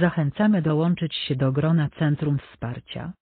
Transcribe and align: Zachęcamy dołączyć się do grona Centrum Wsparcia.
Zachęcamy 0.00 0.62
dołączyć 0.62 1.14
się 1.14 1.36
do 1.36 1.52
grona 1.52 1.88
Centrum 1.98 2.38
Wsparcia. 2.38 3.12